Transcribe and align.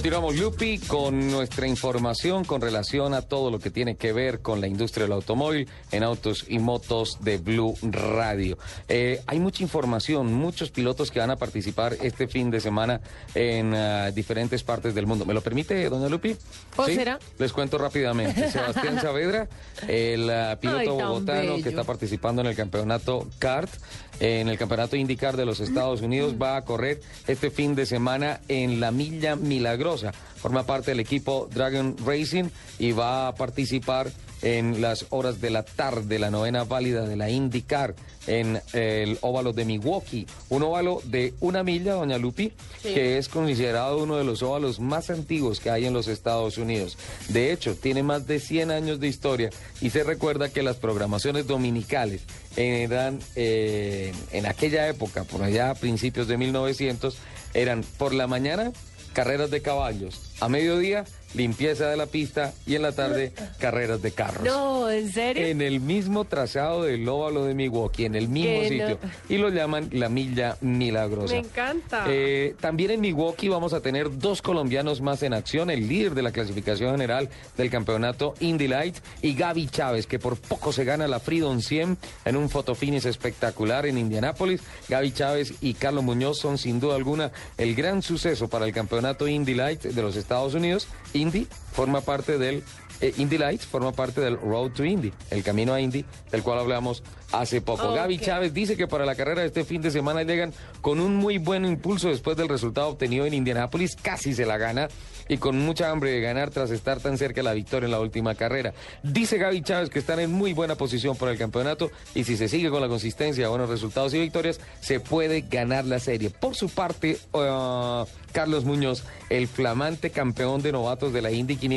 Continuamos, 0.00 0.36
Lupi, 0.36 0.78
con 0.78 1.30
nuestra 1.30 1.66
información 1.66 2.46
con 2.46 2.62
relación 2.62 3.12
a 3.12 3.20
todo 3.20 3.50
lo 3.50 3.58
que 3.58 3.70
tiene 3.70 3.96
que 3.96 4.14
ver 4.14 4.40
con 4.40 4.62
la 4.62 4.66
industria 4.66 5.04
del 5.04 5.12
automóvil 5.12 5.68
en 5.92 6.02
autos 6.04 6.46
y 6.48 6.58
motos 6.58 7.18
de 7.20 7.36
Blue 7.36 7.74
Radio. 7.82 8.56
Eh, 8.88 9.20
hay 9.26 9.38
mucha 9.40 9.62
información, 9.62 10.32
muchos 10.32 10.70
pilotos 10.70 11.10
que 11.10 11.18
van 11.18 11.30
a 11.30 11.36
participar 11.36 11.98
este 12.00 12.28
fin 12.28 12.50
de 12.50 12.62
semana 12.62 13.02
en 13.34 13.74
uh, 13.74 14.10
diferentes 14.14 14.62
partes 14.62 14.94
del 14.94 15.06
mundo. 15.06 15.26
¿Me 15.26 15.34
lo 15.34 15.42
permite, 15.42 15.90
doña 15.90 16.08
Lupi? 16.08 16.34
¿O 16.76 16.86
será? 16.86 17.18
Les 17.38 17.52
cuento 17.52 17.76
rápidamente. 17.76 18.48
Sebastián 18.50 18.98
Saavedra, 19.02 19.50
el 19.86 20.30
uh, 20.30 20.58
piloto 20.58 20.78
Ay, 20.78 20.88
bogotano 20.88 21.40
bello. 21.40 21.62
que 21.62 21.68
está 21.68 21.84
participando 21.84 22.40
en 22.40 22.48
el 22.48 22.56
campeonato 22.56 23.28
CART, 23.38 23.70
en 24.18 24.48
el 24.48 24.56
campeonato 24.56 24.96
IndyCar 24.96 25.36
de 25.36 25.44
los 25.44 25.60
Estados 25.60 26.00
Unidos, 26.00 26.36
va 26.40 26.56
a 26.56 26.64
correr 26.64 27.02
este 27.26 27.50
fin 27.50 27.74
de 27.74 27.84
semana 27.84 28.40
en 28.48 28.80
la 28.80 28.92
Milla 28.92 29.36
Milagrosa. 29.36 29.89
Forma 30.36 30.64
parte 30.64 30.92
del 30.92 31.00
equipo 31.00 31.48
Dragon 31.52 31.96
Racing 32.04 32.44
y 32.78 32.92
va 32.92 33.28
a 33.28 33.34
participar 33.34 34.10
en 34.42 34.80
las 34.80 35.06
horas 35.10 35.40
de 35.40 35.50
la 35.50 35.64
tarde, 35.64 36.18
la 36.18 36.30
novena 36.30 36.64
válida 36.64 37.06
de 37.06 37.16
la 37.16 37.28
IndyCar 37.28 37.94
en 38.26 38.60
el 38.72 39.18
óvalo 39.20 39.52
de 39.52 39.64
Milwaukee. 39.64 40.26
Un 40.48 40.62
óvalo 40.62 41.02
de 41.04 41.34
una 41.40 41.62
milla, 41.62 41.94
doña 41.94 42.18
Lupi, 42.18 42.52
que 42.82 43.18
es 43.18 43.28
considerado 43.28 44.02
uno 44.02 44.16
de 44.16 44.24
los 44.24 44.42
óvalos 44.42 44.80
más 44.80 45.10
antiguos 45.10 45.60
que 45.60 45.70
hay 45.70 45.86
en 45.86 45.92
los 45.92 46.08
Estados 46.08 46.58
Unidos. 46.58 46.96
De 47.28 47.52
hecho, 47.52 47.74
tiene 47.74 48.02
más 48.02 48.26
de 48.26 48.40
100 48.40 48.70
años 48.70 49.00
de 49.00 49.08
historia 49.08 49.50
y 49.80 49.90
se 49.90 50.04
recuerda 50.04 50.48
que 50.48 50.62
las 50.62 50.76
programaciones 50.76 51.46
dominicales 51.46 52.22
eran 52.56 53.18
eh, 53.36 54.12
en 54.32 54.46
aquella 54.46 54.88
época, 54.88 55.24
por 55.24 55.42
allá 55.42 55.70
a 55.70 55.74
principios 55.74 56.28
de 56.28 56.38
1900, 56.38 57.16
eran 57.52 57.84
por 57.98 58.14
la 58.14 58.26
mañana 58.26 58.72
carreras 59.12 59.50
de 59.50 59.62
caballos, 59.62 60.32
a 60.40 60.48
mediodía 60.48 61.04
limpieza 61.34 61.88
de 61.88 61.96
la 61.96 62.06
pista 62.06 62.52
y 62.66 62.74
en 62.74 62.82
la 62.82 62.92
tarde 62.92 63.32
carreras 63.58 64.02
de 64.02 64.12
carros. 64.12 64.44
No, 64.44 64.90
¿en 64.90 65.12
serio? 65.12 65.46
En 65.46 65.62
el 65.62 65.80
mismo 65.80 66.24
trazado 66.24 66.84
del 66.84 67.08
óvalo 67.08 67.44
de 67.44 67.54
Milwaukee, 67.54 68.04
en 68.04 68.14
el 68.14 68.28
mismo 68.28 68.62
sitio. 68.62 68.98
no. 69.02 69.10
Y 69.28 69.38
lo 69.38 69.48
llaman 69.48 69.88
la 69.92 70.08
milla 70.08 70.56
milagrosa. 70.60 71.34
Me 71.34 71.40
encanta. 71.40 72.04
Eh, 72.08 72.54
también 72.60 72.90
en 72.92 73.00
Milwaukee 73.00 73.48
vamos 73.48 73.72
a 73.72 73.80
tener 73.80 74.18
dos 74.18 74.42
colombianos 74.42 75.00
más 75.00 75.22
en 75.22 75.34
acción, 75.34 75.70
el 75.70 75.88
líder 75.88 76.14
de 76.14 76.22
la 76.22 76.32
clasificación 76.32 76.92
general 76.92 77.28
del 77.56 77.70
campeonato 77.70 78.34
Indy 78.40 78.68
Light 78.68 78.96
y 79.22 79.34
Gaby 79.34 79.68
Chávez, 79.68 80.06
que 80.06 80.18
por 80.18 80.36
poco 80.36 80.72
se 80.72 80.84
gana 80.84 81.06
la 81.08 81.20
Freedom 81.20 81.60
100 81.60 81.96
en 82.24 82.36
un 82.36 82.48
fotofinish 82.48 83.06
espectacular 83.06 83.86
en 83.86 83.98
Indianápolis. 83.98 84.62
Gaby 84.88 85.12
Chávez 85.12 85.54
y 85.60 85.74
Carlos 85.74 86.04
Muñoz 86.04 86.38
son 86.38 86.58
sin 86.58 86.80
duda 86.80 86.96
alguna 86.96 87.30
el 87.56 87.74
gran 87.74 88.02
suceso 88.02 88.48
para 88.48 88.66
el 88.66 88.72
campeonato 88.72 89.28
Indy 89.28 89.54
Light 89.54 89.82
de 89.82 90.02
los 90.02 90.16
Estados 90.16 90.54
Unidos. 90.54 90.88
Indy 91.20 91.46
forma 91.80 92.02
parte 92.02 92.36
del 92.36 92.62
eh, 93.00 93.14
Indy 93.16 93.38
Lights 93.38 93.64
forma 93.64 93.92
parte 93.92 94.20
del 94.20 94.36
Road 94.36 94.72
to 94.72 94.84
Indy, 94.84 95.10
el 95.30 95.42
camino 95.42 95.72
a 95.72 95.80
Indy, 95.80 96.04
del 96.30 96.42
cual 96.42 96.58
hablamos 96.58 97.02
hace 97.32 97.62
poco. 97.62 97.94
Gaby 97.94 98.18
Chávez 98.18 98.52
dice 98.52 98.76
que 98.76 98.86
para 98.86 99.06
la 99.06 99.14
carrera 99.14 99.40
de 99.40 99.46
este 99.46 99.64
fin 99.64 99.80
de 99.80 99.90
semana 99.90 100.22
llegan 100.22 100.52
con 100.82 101.00
un 101.00 101.16
muy 101.16 101.38
buen 101.38 101.64
impulso 101.64 102.08
después 102.08 102.36
del 102.36 102.48
resultado 102.48 102.88
obtenido 102.88 103.24
en 103.24 103.32
Indianápolis, 103.32 103.96
casi 103.96 104.34
se 104.34 104.44
la 104.44 104.58
gana 104.58 104.88
y 105.28 105.38
con 105.38 105.58
mucha 105.58 105.90
hambre 105.90 106.10
de 106.10 106.20
ganar 106.20 106.50
tras 106.50 106.70
estar 106.72 107.00
tan 107.00 107.16
cerca 107.16 107.36
de 107.36 107.44
la 107.44 107.54
victoria 107.54 107.86
en 107.86 107.92
la 107.92 108.00
última 108.00 108.34
carrera. 108.34 108.74
Dice 109.02 109.38
Gaby 109.38 109.62
Chávez 109.62 109.88
que 109.88 110.00
están 110.00 110.18
en 110.20 110.32
muy 110.32 110.52
buena 110.52 110.74
posición 110.74 111.16
para 111.16 111.32
el 111.32 111.38
campeonato 111.38 111.90
y 112.14 112.24
si 112.24 112.36
se 112.36 112.48
sigue 112.48 112.68
con 112.68 112.82
la 112.82 112.88
consistencia, 112.88 113.48
buenos 113.48 113.70
resultados 113.70 114.12
y 114.12 114.18
victorias, 114.18 114.60
se 114.80 115.00
puede 115.00 115.42
ganar 115.42 115.86
la 115.86 116.00
serie. 116.00 116.30
Por 116.30 116.56
su 116.56 116.68
parte, 116.68 117.16
uh, 117.32 118.04
Carlos 118.32 118.64
Muñoz, 118.64 119.04
el 119.28 119.46
flamante 119.46 120.10
campeón 120.10 120.62
de 120.62 120.72
novatos 120.72 121.12
de 121.12 121.22
la 121.22 121.30
Indy 121.30 121.56
500 121.56 121.69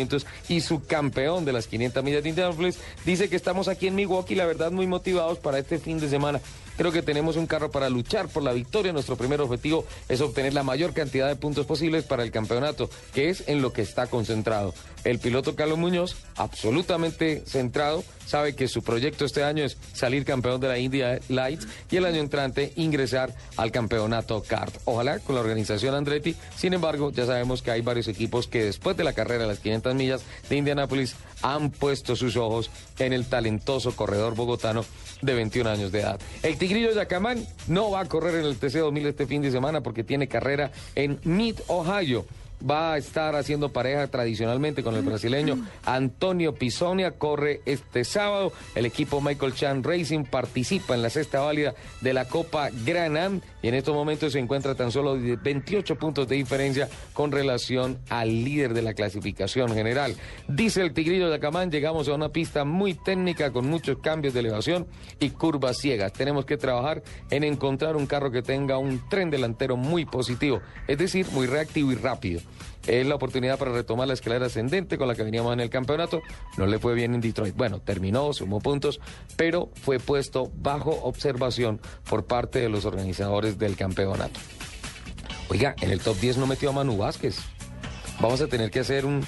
y 0.49 0.61
su 0.61 0.83
campeón 0.85 1.45
de 1.45 1.53
las 1.53 1.67
500 1.67 2.03
millas 2.03 2.23
de 2.23 2.29
Indianapolis, 2.29 2.79
dice 3.05 3.29
que 3.29 3.35
estamos 3.35 3.67
aquí 3.67 3.87
en 3.87 3.95
Milwaukee, 3.95 4.35
la 4.35 4.45
verdad, 4.45 4.71
muy 4.71 4.87
motivados 4.87 5.39
para 5.39 5.59
este 5.59 5.77
fin 5.77 5.99
de 5.99 6.09
semana. 6.09 6.39
Creo 6.77 6.91
que 6.91 7.03
tenemos 7.03 7.35
un 7.37 7.45
carro 7.45 7.69
para 7.69 7.89
luchar 7.89 8.27
por 8.29 8.41
la 8.41 8.51
victoria. 8.51 8.93
Nuestro 8.93 9.15
primer 9.15 9.41
objetivo 9.41 9.85
es 10.09 10.21
obtener 10.21 10.53
la 10.53 10.63
mayor 10.63 10.93
cantidad 10.93 11.27
de 11.27 11.35
puntos 11.35 11.65
posibles 11.65 12.03
para 12.03 12.23
el 12.23 12.31
campeonato, 12.31 12.89
que 13.13 13.29
es 13.29 13.43
en 13.47 13.61
lo 13.61 13.73
que 13.73 13.83
está 13.83 14.07
concentrado. 14.07 14.73
El 15.03 15.19
piloto 15.19 15.55
Carlos 15.55 15.77
Muñoz, 15.77 16.15
absolutamente 16.35 17.43
centrado, 17.45 18.03
sabe 18.25 18.55
que 18.55 18.67
su 18.67 18.81
proyecto 18.81 19.25
este 19.25 19.43
año 19.43 19.63
es 19.63 19.77
salir 19.93 20.23
campeón 20.25 20.61
de 20.61 20.69
la 20.69 20.79
India 20.79 21.19
Lights 21.27 21.67
y 21.91 21.97
el 21.97 22.05
año 22.05 22.21
entrante 22.21 22.71
ingresar 22.75 23.35
al 23.57 23.71
campeonato 23.71 24.41
kart. 24.41 24.73
Ojalá 24.85 25.19
con 25.19 25.35
la 25.35 25.41
organización 25.41 25.93
Andretti. 25.93 26.35
Sin 26.55 26.73
embargo, 26.73 27.11
ya 27.11 27.25
sabemos 27.25 27.61
que 27.61 27.71
hay 27.71 27.81
varios 27.81 28.07
equipos 28.07 28.47
que 28.47 28.63
después 28.63 28.95
de 28.95 29.03
la 29.03 29.13
carrera 29.13 29.43
de 29.43 29.49
las 29.49 29.59
500 29.59 29.72
millas 29.95 30.23
de 30.49 30.55
Indianápolis 30.55 31.15
han 31.41 31.71
puesto 31.71 32.15
sus 32.15 32.37
ojos 32.37 32.69
en 32.99 33.13
el 33.13 33.25
talentoso 33.25 33.95
corredor 33.95 34.35
bogotano 34.35 34.85
de 35.21 35.33
21 35.33 35.69
años 35.69 35.91
de 35.91 36.01
edad. 36.01 36.19
El 36.41 36.57
Tigrillo 36.57 36.91
Yacamán 36.93 37.45
no 37.67 37.91
va 37.91 38.01
a 38.01 38.05
correr 38.05 38.35
en 38.35 38.45
el 38.45 38.57
TC 38.57 38.79
2000 38.79 39.07
este 39.07 39.27
fin 39.27 39.41
de 39.41 39.51
semana 39.51 39.81
porque 39.81 40.03
tiene 40.03 40.27
carrera 40.27 40.71
en 40.95 41.19
Mid, 41.23 41.59
Ohio. 41.67 42.25
Va 42.67 42.93
a 42.93 42.97
estar 42.97 43.35
haciendo 43.35 43.73
pareja 43.73 44.07
tradicionalmente 44.07 44.83
con 44.83 44.95
el 44.95 45.01
brasileño 45.01 45.65
Antonio 45.85 46.55
Pisonia. 46.55 47.11
Corre 47.11 47.61
este 47.65 48.05
sábado. 48.05 48.53
El 48.73 48.85
equipo 48.85 49.19
Michael 49.19 49.53
Chan 49.53 49.83
Racing 49.83 50.23
participa 50.23 50.95
en 50.95 51.01
la 51.01 51.09
sexta 51.09 51.41
válida 51.41 51.73
de 52.01 52.13
la 52.13 52.25
Copa 52.25 52.69
Gran 52.85 53.17
Am 53.17 53.41
y 53.61 53.67
en 53.67 53.75
estos 53.75 53.93
momentos 53.93 54.33
se 54.33 54.39
encuentra 54.39 54.75
tan 54.75 54.91
solo 54.91 55.15
de 55.15 55.35
28 55.35 55.97
puntos 55.97 56.27
de 56.27 56.35
diferencia 56.35 56.87
con 57.13 57.31
relación 57.31 57.99
al 58.09 58.29
líder 58.29 58.73
de 58.73 58.81
la 58.81 58.93
clasificación 58.93 59.73
general. 59.73 60.15
Dice 60.47 60.81
el 60.81 60.93
Tigrillo 60.93 61.29
de 61.29 61.35
Acamán, 61.35 61.71
llegamos 61.71 62.07
a 62.07 62.13
una 62.13 62.29
pista 62.29 62.65
muy 62.65 62.93
técnica 62.93 63.51
con 63.51 63.67
muchos 63.67 63.97
cambios 63.99 64.33
de 64.33 64.39
elevación 64.39 64.87
y 65.19 65.31
curvas 65.31 65.77
ciegas. 65.77 66.13
Tenemos 66.13 66.45
que 66.45 66.57
trabajar 66.57 67.03
en 67.29 67.43
encontrar 67.43 67.95
un 67.95 68.05
carro 68.05 68.31
que 68.31 68.41
tenga 68.41 68.77
un 68.77 69.01
tren 69.09 69.29
delantero 69.29 69.77
muy 69.77 70.05
positivo, 70.05 70.61
es 70.87 70.97
decir, 70.97 71.25
muy 71.31 71.47
reactivo 71.47 71.91
y 71.91 71.95
rápido. 71.95 72.41
Es 72.87 73.05
la 73.05 73.15
oportunidad 73.15 73.57
para 73.57 73.71
retomar 73.71 74.07
la 74.07 74.13
escalera 74.13 74.47
ascendente 74.47 74.97
con 74.97 75.07
la 75.07 75.15
que 75.15 75.23
veníamos 75.23 75.53
en 75.53 75.61
el 75.61 75.69
campeonato. 75.69 76.21
No 76.57 76.65
le 76.65 76.79
fue 76.79 76.93
bien 76.95 77.15
en 77.15 77.21
Detroit. 77.21 77.55
Bueno, 77.55 77.79
terminó, 77.79 78.33
sumó 78.33 78.59
puntos, 78.59 78.99
pero 79.37 79.69
fue 79.81 79.99
puesto 79.99 80.51
bajo 80.55 80.91
observación 81.03 81.79
por 82.09 82.25
parte 82.25 82.59
de 82.59 82.69
los 82.69 82.85
organizadores 82.85 83.57
del 83.57 83.75
campeonato. 83.75 84.39
Oiga, 85.49 85.75
en 85.81 85.91
el 85.91 86.01
top 86.01 86.17
10 86.17 86.37
no 86.37 86.47
metió 86.47 86.69
a 86.69 86.73
Manu 86.73 86.97
Vázquez. 86.97 87.37
Vamos 88.19 88.41
a 88.41 88.47
tener 88.47 88.71
que 88.71 88.79
hacer 88.79 89.05
un 89.05 89.25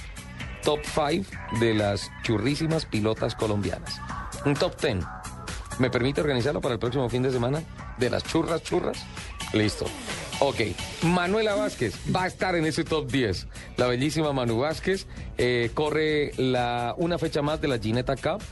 top 0.63 0.79
5 0.83 1.29
de 1.59 1.73
las 1.73 2.11
churrísimas 2.23 2.85
pilotas 2.85 3.35
colombianas. 3.35 4.01
Un 4.45 4.55
top 4.55 4.79
10. 4.81 5.05
¿Me 5.79 5.89
permite 5.89 6.21
organizarlo 6.21 6.61
para 6.61 6.73
el 6.73 6.79
próximo 6.79 7.09
fin 7.09 7.21
de 7.21 7.31
semana? 7.31 7.61
¿De 7.97 8.09
las 8.09 8.23
churras, 8.23 8.63
churras? 8.63 9.05
Listo. 9.53 9.85
Ok, 10.47 10.61
Manuela 11.01 11.55
Vázquez 11.55 11.95
va 12.15 12.25
a 12.25 12.27
estar 12.27 12.53
en 12.53 12.65
ese 12.65 12.83
top 12.83 13.09
10. 13.09 13.47
La 13.77 13.87
bellísima 13.87 14.31
Manu 14.31 14.59
Vázquez 14.59 15.07
eh, 15.39 15.71
corre 15.73 16.33
una 16.97 17.17
fecha 17.17 17.41
más 17.41 17.59
de 17.61 17.67
la 17.67 17.79
Ginetta 17.79 18.15
Cup. 18.15 18.43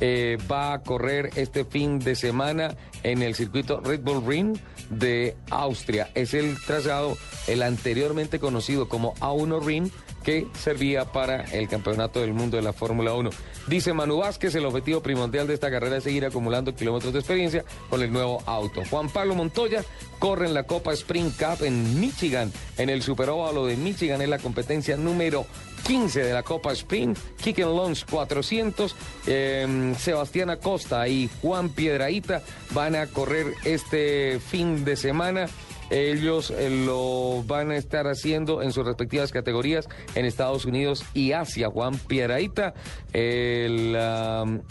Eh, 0.00 0.38
va 0.50 0.72
a 0.72 0.82
correr 0.82 1.28
este 1.36 1.66
fin 1.66 1.98
de 1.98 2.14
semana 2.14 2.74
en 3.02 3.20
el 3.20 3.34
circuito 3.34 3.80
Red 3.80 4.00
Bull 4.00 4.26
Ring 4.26 4.56
de 4.98 5.36
Austria. 5.50 6.10
Es 6.14 6.34
el 6.34 6.56
trazado, 6.64 7.16
el 7.46 7.62
anteriormente 7.62 8.38
conocido 8.38 8.88
como 8.88 9.14
A1 9.16 9.64
Ring, 9.64 9.90
que 10.22 10.46
servía 10.54 11.04
para 11.04 11.42
el 11.52 11.68
campeonato 11.68 12.20
del 12.20 12.32
mundo 12.32 12.56
de 12.56 12.62
la 12.62 12.72
Fórmula 12.72 13.14
1. 13.14 13.30
Dice 13.66 13.92
Manu 13.92 14.18
Vázquez, 14.18 14.54
el 14.54 14.64
objetivo 14.64 15.02
primordial 15.02 15.46
de 15.46 15.54
esta 15.54 15.70
carrera 15.70 15.96
es 15.96 16.04
seguir 16.04 16.24
acumulando 16.24 16.74
kilómetros 16.74 17.12
de 17.12 17.20
experiencia 17.20 17.64
con 17.90 18.02
el 18.02 18.12
nuevo 18.12 18.42
auto. 18.46 18.82
Juan 18.88 19.08
Pablo 19.08 19.34
Montoya 19.34 19.84
corre 20.18 20.46
en 20.46 20.54
la 20.54 20.64
Copa 20.64 20.92
Spring 20.92 21.30
Cup 21.30 21.64
en 21.64 22.00
Michigan, 22.00 22.52
en 22.76 22.90
el 22.90 23.02
Superóvalo 23.02 23.66
de 23.66 23.76
Michigan, 23.76 24.22
es 24.22 24.28
la 24.28 24.38
competencia 24.38 24.96
número 24.96 25.46
15 25.84 26.22
de 26.22 26.32
la 26.32 26.42
Copa 26.42 26.72
Spring, 26.72 27.14
Kicken 27.42 27.76
Launch 27.76 28.04
400, 28.10 28.94
eh, 29.26 29.94
Sebastián 29.98 30.50
Acosta 30.50 31.06
y 31.08 31.28
Juan 31.40 31.70
Piedraíta 31.70 32.42
van 32.70 32.96
a 32.96 33.06
correr 33.06 33.46
este 33.64 34.40
fin 34.40 34.84
de 34.84 34.96
semana 34.96 35.46
Ellos 35.92 36.50
eh, 36.50 36.70
lo 36.70 37.42
van 37.46 37.70
a 37.70 37.76
estar 37.76 38.06
haciendo 38.06 38.62
en 38.62 38.72
sus 38.72 38.86
respectivas 38.86 39.30
categorías 39.30 39.90
en 40.14 40.24
Estados 40.24 40.64
Unidos 40.64 41.04
y 41.12 41.32
Asia. 41.32 41.68
Juan 41.68 41.98
Piedraíta 41.98 42.72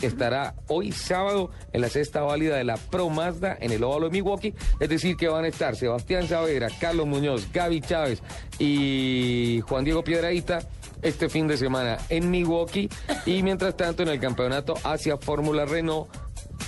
estará 0.01 0.55
hoy 0.67 0.91
sábado 0.91 1.51
en 1.73 1.81
la 1.81 1.89
sexta 1.89 2.21
válida 2.21 2.55
de 2.55 2.63
la 2.63 2.77
Pro 2.77 3.09
Mazda 3.09 3.55
en 3.59 3.71
el 3.71 3.83
óvalo 3.83 4.07
de 4.07 4.13
Milwaukee. 4.13 4.55
Es 4.79 4.89
decir, 4.89 5.15
que 5.15 5.27
van 5.27 5.45
a 5.45 5.49
estar 5.49 5.75
Sebastián 5.75 6.27
Saavedra, 6.27 6.69
Carlos 6.79 7.05
Muñoz, 7.05 7.51
Gaby 7.53 7.81
Chávez 7.81 8.23
y 8.57 9.61
Juan 9.67 9.83
Diego 9.83 10.03
Piedraíta 10.03 10.67
este 11.01 11.29
fin 11.29 11.47
de 11.47 11.57
semana 11.57 11.97
en 12.09 12.29
Milwaukee 12.29 12.89
y 13.25 13.43
mientras 13.43 13.75
tanto 13.77 14.03
en 14.03 14.09
el 14.09 14.19
campeonato 14.19 14.75
Asia 14.83 15.17
Fórmula 15.17 15.65
Renault 15.65 16.09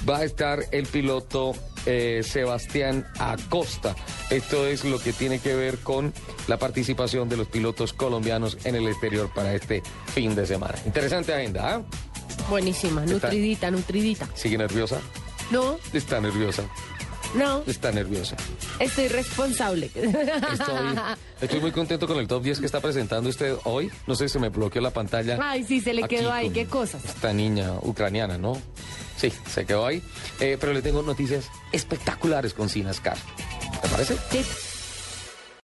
va 0.07 0.17
a 0.17 0.23
estar 0.23 0.59
el 0.71 0.85
piloto 0.87 1.53
eh, 1.85 2.21
Sebastián 2.23 3.05
Acosta. 3.19 3.95
Esto 4.29 4.67
es 4.67 4.85
lo 4.85 4.99
que 4.99 5.13
tiene 5.13 5.39
que 5.39 5.55
ver 5.55 5.79
con 5.79 6.13
la 6.47 6.57
participación 6.57 7.29
de 7.29 7.37
los 7.37 7.47
pilotos 7.47 7.93
colombianos 7.93 8.57
en 8.63 8.75
el 8.75 8.87
exterior 8.87 9.29
para 9.33 9.53
este 9.53 9.81
fin 10.07 10.35
de 10.35 10.45
semana. 10.45 10.75
Interesante 10.85 11.33
agenda, 11.33 11.75
¿ah? 11.75 11.81
Buenísima, 12.49 13.05
nutridita, 13.05 13.71
nutridita. 13.71 14.27
¿Sigue 14.33 14.57
nerviosa? 14.57 14.99
No, 15.51 15.77
Está 15.93 16.19
nerviosa. 16.19 16.63
No, 17.35 17.63
Está 17.67 17.91
nerviosa. 17.91 18.35
estoy 18.79 19.07
responsable. 19.07 19.89
Estoy, 19.95 20.75
estoy 21.41 21.59
muy 21.59 21.71
contento 21.71 22.07
con 22.07 22.17
el 22.17 22.27
top 22.27 22.43
10 22.43 22.59
que 22.59 22.65
está 22.65 22.79
presentando 22.79 23.29
usted 23.29 23.55
hoy. 23.63 23.91
No 24.07 24.15
sé 24.15 24.27
si 24.27 24.33
se 24.33 24.39
me 24.39 24.49
bloqueó 24.49 24.81
la 24.81 24.91
pantalla. 24.91 25.37
Ay, 25.41 25.63
sí, 25.63 25.81
se 25.81 25.93
le 25.93 26.07
quedó 26.07 26.31
ahí, 26.31 26.49
qué 26.49 26.65
cosas. 26.65 27.03
Esta 27.05 27.33
niña 27.33 27.71
ucraniana, 27.81 28.37
¿no? 28.37 28.59
Sí, 29.17 29.31
se 29.49 29.65
quedó 29.65 29.85
ahí. 29.85 30.01
Eh, 30.39 30.57
pero 30.59 30.73
le 30.73 30.81
tengo 30.81 31.01
noticias 31.01 31.45
espectaculares 31.71 32.53
con 32.53 32.69
Sinascar. 32.69 33.17
¿Te 33.81 33.87
parece? 33.87 34.15
Sí. 34.31 34.43